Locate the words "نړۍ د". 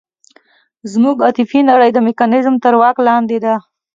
1.69-1.97